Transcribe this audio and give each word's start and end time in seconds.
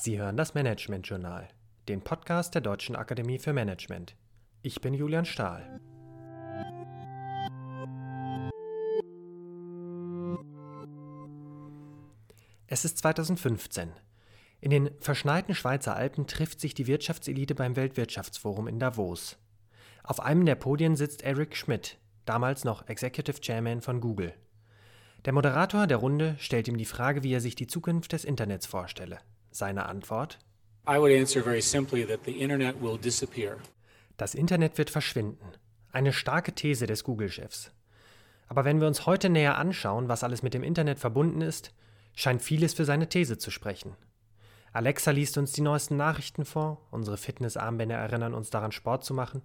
Sie 0.00 0.16
hören 0.16 0.36
das 0.36 0.54
Management 0.54 1.08
Journal, 1.08 1.48
den 1.88 2.02
Podcast 2.02 2.54
der 2.54 2.60
Deutschen 2.60 2.94
Akademie 2.94 3.40
für 3.40 3.52
Management. 3.52 4.14
Ich 4.62 4.80
bin 4.80 4.94
Julian 4.94 5.24
Stahl. 5.24 5.80
Es 12.68 12.84
ist 12.84 12.98
2015. 12.98 13.90
In 14.60 14.70
den 14.70 14.90
verschneiten 15.00 15.56
Schweizer 15.56 15.96
Alpen 15.96 16.28
trifft 16.28 16.60
sich 16.60 16.74
die 16.74 16.86
Wirtschaftselite 16.86 17.56
beim 17.56 17.74
Weltwirtschaftsforum 17.74 18.68
in 18.68 18.78
Davos. 18.78 19.36
Auf 20.04 20.20
einem 20.20 20.46
der 20.46 20.54
Podien 20.54 20.94
sitzt 20.94 21.22
Eric 21.22 21.56
Schmidt, 21.56 21.98
damals 22.24 22.62
noch 22.62 22.86
Executive 22.86 23.40
Chairman 23.40 23.80
von 23.80 24.00
Google. 24.00 24.32
Der 25.24 25.32
Moderator 25.32 25.88
der 25.88 25.96
Runde 25.96 26.36
stellt 26.38 26.68
ihm 26.68 26.78
die 26.78 26.84
Frage, 26.84 27.24
wie 27.24 27.32
er 27.32 27.40
sich 27.40 27.56
die 27.56 27.66
Zukunft 27.66 28.12
des 28.12 28.24
Internets 28.24 28.66
vorstelle. 28.66 29.18
Seine 29.58 29.86
Antwort? 29.86 30.38
Das 34.16 34.36
Internet 34.36 34.78
wird 34.78 34.88
verschwinden. 34.88 35.44
Eine 35.90 36.12
starke 36.12 36.52
These 36.52 36.86
des 36.86 37.02
Google-Chefs. 37.02 37.72
Aber 38.46 38.64
wenn 38.64 38.80
wir 38.80 38.86
uns 38.86 39.04
heute 39.04 39.28
näher 39.28 39.58
anschauen, 39.58 40.08
was 40.08 40.22
alles 40.22 40.44
mit 40.44 40.54
dem 40.54 40.62
Internet 40.62 41.00
verbunden 41.00 41.40
ist, 41.40 41.74
scheint 42.14 42.40
vieles 42.40 42.72
für 42.72 42.84
seine 42.84 43.08
These 43.08 43.36
zu 43.36 43.50
sprechen. 43.50 43.96
Alexa 44.72 45.10
liest 45.10 45.36
uns 45.38 45.50
die 45.50 45.62
neuesten 45.62 45.96
Nachrichten 45.96 46.44
vor, 46.44 46.86
unsere 46.92 47.16
Fitnessarmbänder 47.16 47.96
erinnern 47.96 48.34
uns 48.34 48.50
daran, 48.50 48.70
Sport 48.70 49.04
zu 49.04 49.12
machen, 49.12 49.42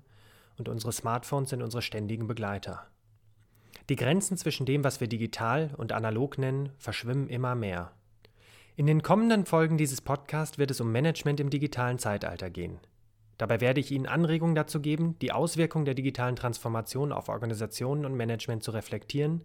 und 0.60 0.70
unsere 0.70 0.92
Smartphones 0.92 1.50
sind 1.50 1.64
unsere 1.64 1.82
ständigen 1.82 2.28
Begleiter. 2.28 2.86
Die 3.90 3.96
Grenzen 3.96 4.38
zwischen 4.38 4.68
dem, 4.68 4.84
was 4.84 5.00
wir 5.02 5.08
digital 5.08 5.72
und 5.76 5.92
analog 5.92 6.38
nennen, 6.38 6.70
verschwimmen 6.78 7.30
immer 7.30 7.56
mehr. 7.56 7.94
In 8.76 8.88
den 8.88 9.04
kommenden 9.04 9.46
Folgen 9.46 9.78
dieses 9.78 10.02
Podcasts 10.02 10.58
wird 10.58 10.72
es 10.72 10.82
um 10.82 10.92
Management 10.92 11.40
im 11.40 11.52
digitalen 11.52 12.00
Zeitalter 12.00 12.50
gehen. 12.50 12.80
Dabei 13.38 13.62
werde 13.62 13.80
ich 13.80 13.92
Ihnen 13.92 14.08
Anregungen 14.08 14.56
dazu 14.56 14.80
geben, 14.80 15.16
die 15.20 15.32
Auswirkungen 15.32 15.86
der 15.86 15.94
digitalen 15.94 16.36
Transformation 16.36 17.12
auf 17.12 17.30
Organisationen 17.30 18.04
und 18.04 18.16
Management 18.16 18.64
zu 18.64 18.72
reflektieren 18.72 19.42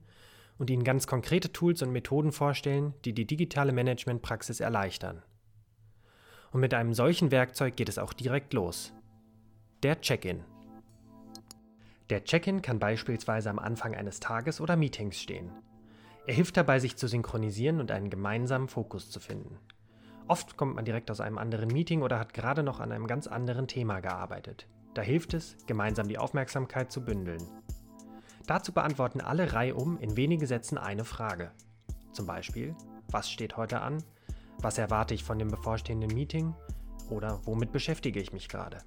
und 0.57 0.71
Ihnen 0.71 0.83
ganz 0.83 1.07
konkrete 1.07 1.53
Tools 1.53 1.83
und 1.83 1.93
Methoden 1.93 2.33
vorstellen, 2.33 2.95
die 3.05 3.13
die 3.13 3.27
digitale 3.27 3.73
Managementpraxis 3.73 4.61
erleichtern. 4.61 5.23
Und 6.51 6.61
mit 6.61 6.73
einem 6.73 6.95
solchen 6.95 7.31
Werkzeug 7.31 7.77
geht 7.77 7.91
es 7.91 7.99
auch 7.99 8.15
direkt 8.15 8.55
los. 8.55 8.95
Der 9.83 10.01
Check-in. 10.01 10.43
Der 12.09 12.25
Check-in 12.25 12.63
kann 12.63 12.79
beispielsweise 12.79 13.51
am 13.51 13.59
Anfang 13.59 13.95
eines 13.95 14.21
Tages 14.21 14.59
oder 14.59 14.77
Meetings 14.77 15.21
stehen. 15.21 15.51
Er 16.29 16.35
hilft 16.35 16.59
dabei, 16.59 16.79
sich 16.79 16.99
zu 16.99 17.09
synchronisieren 17.09 17.81
und 17.81 17.91
einen 17.91 18.11
gemeinsamen 18.11 18.69
Fokus 18.69 19.11
zu 19.11 19.19
finden. 19.19 19.59
Oft 20.27 20.59
kommt 20.59 20.75
man 20.75 20.85
direkt 20.85 21.11
aus 21.11 21.23
einem 21.23 21.39
anderen 21.39 21.69
Meeting 21.69 22.03
oder 22.03 22.19
hat 22.19 22.35
gerade 22.35 22.63
noch 22.63 22.81
an 22.81 22.93
einem 22.93 23.07
ganz 23.07 23.27
anderen 23.27 23.67
Thema 23.67 24.01
gearbeitet. 24.01 24.69
Da 24.93 25.01
hilft 25.01 25.33
es, 25.33 25.57
gemeinsam 25.67 26.07
die 26.07 26.19
Aufmerksamkeit 26.19 26.93
zu 26.93 27.03
bündeln. 27.03 27.41
Dazu 28.47 28.73
beantworten 28.73 29.23
alle 29.23 29.55
reihum 29.55 29.97
in 30.01 30.19
wenigen 30.19 30.45
Sätzen 30.45 30.77
eine 30.77 31.07
Frage. 31.07 31.51
Zum 32.13 32.27
Beispiel, 32.27 32.77
was 33.11 33.31
steht 33.31 33.57
heute 33.57 33.81
an? 33.81 34.05
Was 34.59 34.77
erwarte 34.77 35.15
ich 35.15 35.25
von 35.25 35.39
dem 35.39 35.49
bevorstehenden 35.49 36.13
Meeting? 36.13 36.55
Oder 37.09 37.41
womit 37.47 37.73
beschäftige 37.73 38.21
ich 38.21 38.35
mich 38.35 38.51
gerade? 38.51 38.81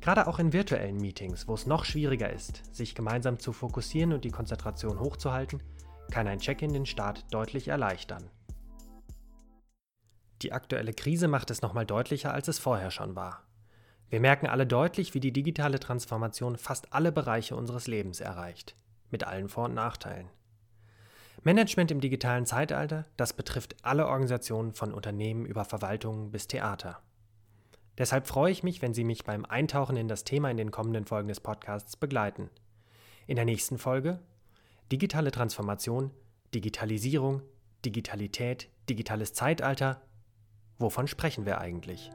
Gerade 0.00 0.26
auch 0.26 0.38
in 0.38 0.54
virtuellen 0.54 0.96
Meetings, 0.96 1.48
wo 1.48 1.52
es 1.52 1.66
noch 1.66 1.84
schwieriger 1.84 2.32
ist, 2.32 2.74
sich 2.74 2.94
gemeinsam 2.94 3.38
zu 3.38 3.52
fokussieren 3.52 4.14
und 4.14 4.24
die 4.24 4.30
Konzentration 4.30 5.00
hochzuhalten, 5.00 5.62
kann 6.10 6.26
ein 6.26 6.40
Check-in 6.40 6.72
den 6.72 6.86
Start 6.86 7.24
deutlich 7.32 7.68
erleichtern. 7.68 8.30
Die 10.42 10.52
aktuelle 10.52 10.92
Krise 10.92 11.28
macht 11.28 11.50
es 11.50 11.62
nochmal 11.62 11.86
deutlicher, 11.86 12.32
als 12.32 12.48
es 12.48 12.58
vorher 12.58 12.90
schon 12.90 13.16
war. 13.16 13.42
Wir 14.10 14.20
merken 14.20 14.46
alle 14.46 14.66
deutlich, 14.66 15.14
wie 15.14 15.20
die 15.20 15.32
digitale 15.32 15.80
Transformation 15.80 16.56
fast 16.56 16.92
alle 16.92 17.12
Bereiche 17.12 17.56
unseres 17.56 17.86
Lebens 17.86 18.20
erreicht, 18.20 18.74
mit 19.10 19.24
allen 19.24 19.48
Vor- 19.48 19.66
und 19.66 19.74
Nachteilen. 19.74 20.28
Management 21.44 21.90
im 21.90 22.00
digitalen 22.00 22.46
Zeitalter, 22.46 23.04
das 23.16 23.32
betrifft 23.32 23.76
alle 23.82 24.06
Organisationen 24.06 24.72
von 24.72 24.92
Unternehmen 24.92 25.46
über 25.46 25.64
Verwaltungen 25.64 26.30
bis 26.30 26.48
Theater. 26.48 27.00
Deshalb 27.98 28.26
freue 28.26 28.52
ich 28.52 28.62
mich, 28.62 28.80
wenn 28.80 28.94
Sie 28.94 29.04
mich 29.04 29.24
beim 29.24 29.44
Eintauchen 29.44 29.96
in 29.96 30.08
das 30.08 30.24
Thema 30.24 30.50
in 30.50 30.56
den 30.56 30.70
kommenden 30.70 31.04
Folgen 31.04 31.28
des 31.28 31.40
Podcasts 31.40 31.96
begleiten. 31.96 32.48
In 33.26 33.36
der 33.36 33.44
nächsten 33.44 33.76
Folge 33.76 34.20
Digitale 34.90 35.30
Transformation, 35.30 36.10
Digitalisierung, 36.54 37.42
Digitalität, 37.84 38.70
digitales 38.88 39.34
Zeitalter. 39.34 40.00
Wovon 40.78 41.06
sprechen 41.06 41.44
wir 41.44 41.60
eigentlich? 41.60 42.10